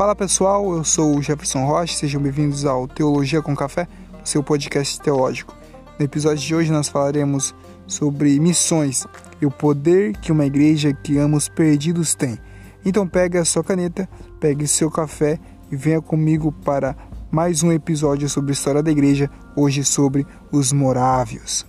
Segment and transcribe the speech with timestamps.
[0.00, 3.86] Fala pessoal, eu sou o Jefferson Rocha, sejam bem-vindos ao Teologia com Café,
[4.24, 5.54] seu podcast teológico.
[5.98, 7.54] No episódio de hoje nós falaremos
[7.86, 9.06] sobre missões
[9.42, 12.38] e o poder que uma igreja que ama os perdidos tem.
[12.82, 14.08] Então pegue a sua caneta,
[14.40, 15.38] pegue seu café
[15.70, 16.96] e venha comigo para
[17.30, 21.66] mais um episódio sobre a história da igreja, hoje sobre os morávios.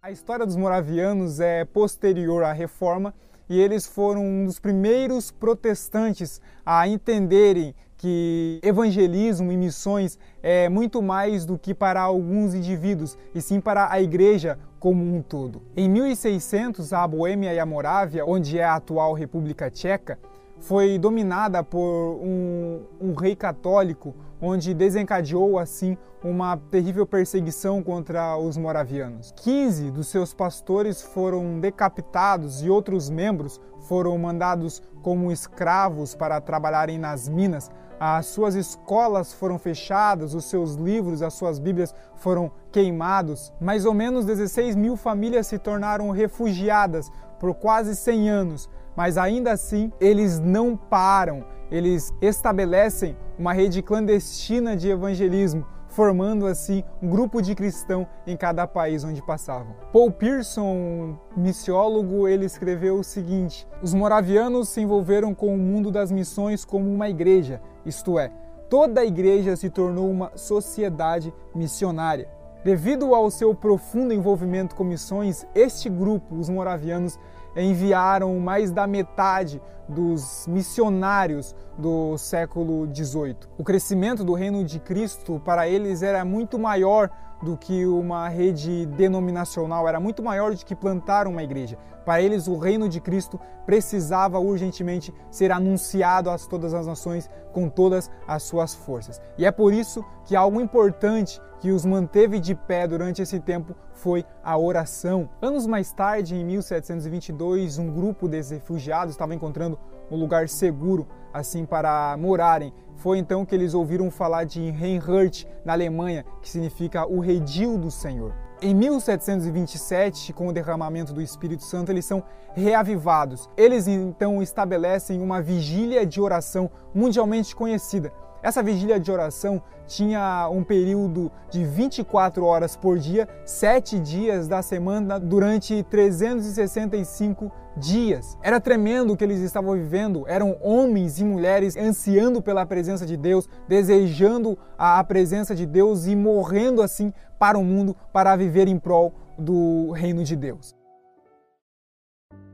[0.00, 3.12] A história dos moravianos é posterior à reforma
[3.50, 11.02] e eles foram um dos primeiros protestantes a entenderem que evangelismo e missões é muito
[11.02, 15.60] mais do que para alguns indivíduos, e sim para a igreja como um todo.
[15.76, 20.16] Em 1600, a Boêmia e a Morávia, onde é a atual República Tcheca,
[20.60, 28.56] foi dominada por um, um, rei católico, onde desencadeou assim uma terrível perseguição contra os
[28.56, 29.32] moravianos.
[29.36, 36.98] 15 dos seus pastores foram decapitados e outros membros foram mandados como escravos para trabalharem
[36.98, 37.70] nas minas.
[37.98, 43.52] As suas escolas foram fechadas, os seus livros, as suas Bíblias foram queimados.
[43.60, 49.52] Mais ou menos 16 mil famílias se tornaram refugiadas por quase 100 anos mas ainda
[49.52, 57.40] assim eles não param, eles estabelecem uma rede clandestina de evangelismo, formando assim um grupo
[57.40, 59.74] de cristão em cada país onde passavam.
[59.90, 66.12] Paul Pearson, missiólogo, ele escreveu o seguinte: Os moravianos se envolveram com o mundo das
[66.12, 68.30] missões como uma igreja, isto é,
[68.68, 72.28] toda a igreja se tornou uma sociedade missionária.
[72.62, 77.18] Devido ao seu profundo envolvimento com missões, este grupo, os moravianos,
[77.56, 83.36] enviaram mais da metade dos missionários do século XVIII.
[83.58, 87.10] O crescimento do reino de Cristo para eles era muito maior
[87.42, 91.78] do que uma rede denominacional, era muito maior do que plantar uma igreja.
[92.04, 97.68] Para eles, o reino de Cristo precisava urgentemente ser anunciado a todas as nações com
[97.68, 99.20] todas as suas forças.
[99.36, 103.74] E é por isso que algo importante que os manteve de pé durante esse tempo
[103.92, 105.28] foi a oração.
[105.42, 109.78] Anos mais tarde, em 1722, um grupo desses refugiados estava encontrando
[110.10, 112.72] um lugar seguro assim para morarem.
[112.96, 117.90] Foi então que eles ouviram falar de Reinhard na Alemanha, que significa o redil do
[117.90, 118.34] Senhor.
[118.62, 122.22] Em 1727, com o derramamento do Espírito Santo, eles são
[122.54, 123.48] reavivados.
[123.56, 128.12] Eles então estabelecem uma vigília de oração mundialmente conhecida
[128.42, 134.62] essa vigília de oração tinha um período de 24 horas por dia, 7 dias da
[134.62, 138.38] semana, durante 365 dias.
[138.42, 143.16] Era tremendo o que eles estavam vivendo, eram homens e mulheres ansiando pela presença de
[143.16, 148.78] Deus, desejando a presença de Deus e morrendo assim para o mundo para viver em
[148.78, 150.74] prol do reino de Deus.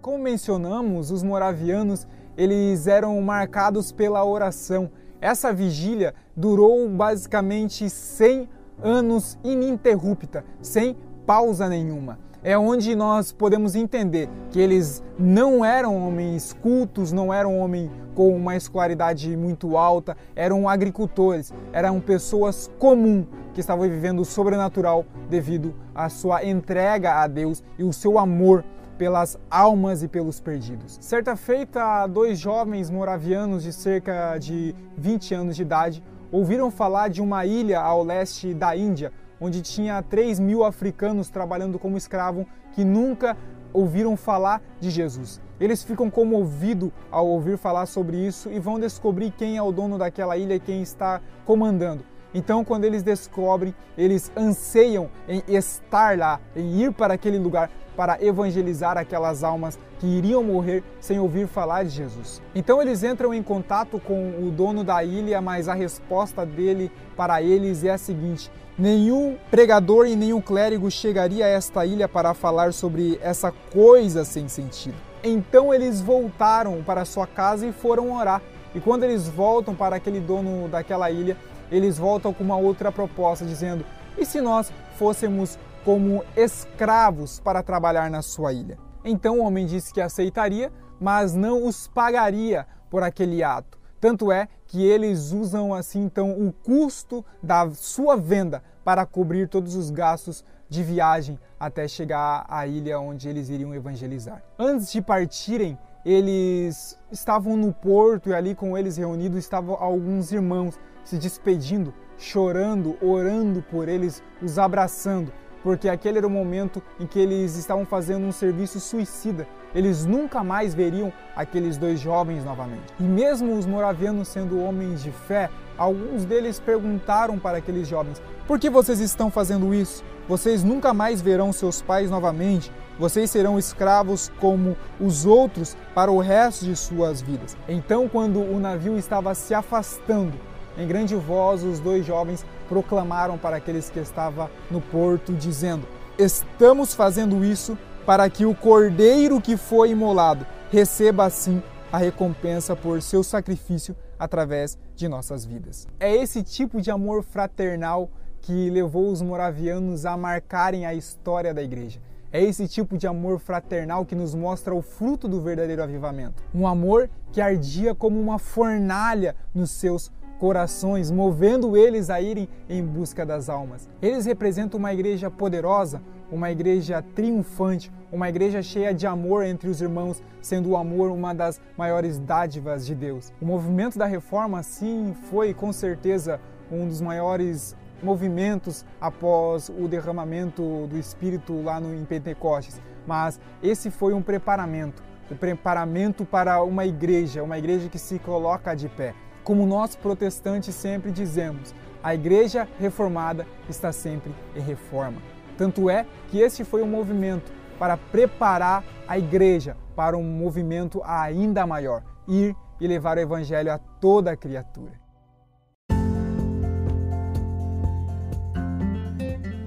[0.00, 2.06] Como mencionamos, os moravianos,
[2.36, 4.90] eles eram marcados pela oração.
[5.20, 8.48] Essa vigília durou basicamente 100
[8.80, 10.96] anos ininterrupta, sem
[11.26, 12.18] pausa nenhuma.
[12.42, 18.28] É onde nós podemos entender que eles não eram homens cultos, não eram homens com
[18.28, 25.74] uma escolaridade muito alta, eram agricultores, eram pessoas comuns que estavam vivendo o sobrenatural devido
[25.92, 28.64] à sua entrega a Deus e o seu amor
[28.98, 30.98] pelas almas e pelos perdidos.
[31.00, 37.22] Certa feita, dois jovens moravianos de cerca de 20 anos de idade ouviram falar de
[37.22, 42.84] uma ilha ao leste da Índia, onde tinha 3 mil africanos trabalhando como escravos que
[42.84, 43.36] nunca
[43.72, 45.40] ouviram falar de Jesus.
[45.60, 49.96] Eles ficam comovidos ao ouvir falar sobre isso e vão descobrir quem é o dono
[49.96, 52.04] daquela ilha e quem está comandando.
[52.34, 58.16] Então, quando eles descobrem, eles anseiam em estar lá, em ir para aquele lugar para
[58.24, 62.40] evangelizar aquelas almas que iriam morrer sem ouvir falar de Jesus.
[62.54, 67.42] Então eles entram em contato com o dono da ilha, mas a resposta dele para
[67.42, 72.72] eles é a seguinte: nenhum pregador e nenhum clérigo chegaria a esta ilha para falar
[72.72, 74.94] sobre essa coisa sem sentido.
[75.24, 78.40] Então eles voltaram para sua casa e foram orar.
[78.76, 81.36] E quando eles voltam para aquele dono daquela ilha,
[81.70, 83.84] eles voltam com uma outra proposta, dizendo:
[84.16, 88.78] e se nós fôssemos como escravos para trabalhar na sua ilha?
[89.04, 93.78] Então o homem disse que aceitaria, mas não os pagaria por aquele ato.
[94.00, 99.74] Tanto é que eles usam assim então o custo da sua venda para cobrir todos
[99.74, 104.42] os gastos de viagem até chegar à ilha onde eles iriam evangelizar.
[104.58, 110.80] Antes de partirem, eles estavam no porto e ali com eles reunidos estavam alguns irmãos
[111.04, 115.30] se despedindo, chorando, orando por eles, os abraçando,
[115.68, 119.46] porque aquele era o momento em que eles estavam fazendo um serviço suicida.
[119.74, 122.84] Eles nunca mais veriam aqueles dois jovens novamente.
[122.98, 128.58] E mesmo os moravianos sendo homens de fé, alguns deles perguntaram para aqueles jovens: Por
[128.58, 130.02] que vocês estão fazendo isso?
[130.26, 132.72] Vocês nunca mais verão seus pais novamente.
[132.98, 137.58] Vocês serão escravos como os outros para o resto de suas vidas.
[137.68, 140.32] Então, quando o navio estava se afastando,
[140.78, 145.86] em grande voz, os dois jovens proclamaram para aqueles que estavam no porto, dizendo:
[146.16, 147.76] Estamos fazendo isso
[148.06, 154.78] para que o cordeiro que foi imolado receba assim a recompensa por seu sacrifício através
[154.94, 155.86] de nossas vidas.
[155.98, 158.08] É esse tipo de amor fraternal
[158.40, 162.00] que levou os moravianos a marcarem a história da igreja.
[162.30, 166.42] É esse tipo de amor fraternal que nos mostra o fruto do verdadeiro avivamento.
[166.54, 172.84] Um amor que ardia como uma fornalha nos seus corações, movendo eles a irem em
[172.84, 173.88] busca das almas.
[174.00, 176.00] Eles representam uma igreja poderosa,
[176.30, 181.34] uma igreja triunfante, uma igreja cheia de amor entre os irmãos, sendo o amor uma
[181.34, 183.32] das maiores dádivas de Deus.
[183.40, 186.40] O movimento da reforma, sim, foi com certeza
[186.70, 193.90] um dos maiores movimentos após o derramamento do Espírito lá no, em Pentecostes, mas esse
[193.90, 199.14] foi um preparamento o preparamento para uma igreja, uma igreja que se coloca de pé.
[199.48, 205.22] Como nós protestantes sempre dizemos, a igreja reformada está sempre em reforma.
[205.56, 211.66] Tanto é que este foi um movimento para preparar a igreja para um movimento ainda
[211.66, 215.07] maior, ir e levar o evangelho a toda a criatura.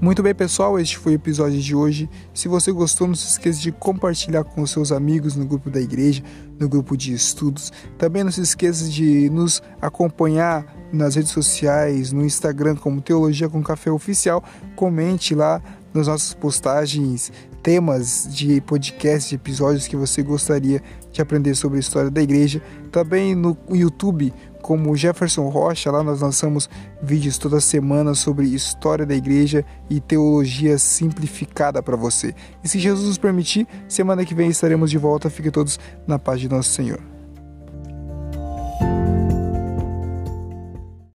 [0.02, 2.10] Muito bem, pessoal, este foi o episódio de hoje.
[2.34, 6.24] Se você gostou, não se esqueça de compartilhar com seus amigos no grupo da igreja,
[6.60, 7.72] no grupo de estudos.
[8.00, 13.62] Também não se esqueça de nos acompanhar nas redes sociais, no Instagram como Teologia com
[13.62, 14.44] Café Oficial.
[14.76, 15.62] Comente lá
[15.94, 21.80] nas nossas postagens temas de podcast, de episódios que você gostaria de aprender sobre a
[21.80, 22.62] história da igreja.
[22.92, 26.70] Também no YouTube como Jefferson Rocha, lá nós lançamos
[27.02, 32.34] vídeos toda semana sobre história da igreja e teologia simplificada para você.
[32.64, 35.30] E se Jesus nos permitir, semana que vem estaremos de volta.
[35.30, 37.11] Fiquem todos na paz de nosso Senhor.